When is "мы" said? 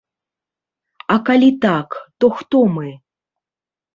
2.79-2.89